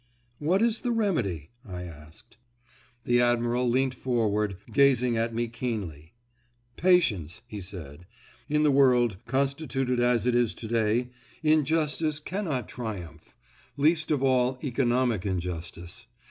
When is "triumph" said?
12.67-13.35